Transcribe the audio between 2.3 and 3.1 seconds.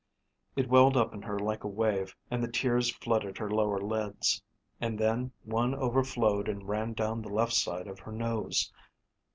and the tears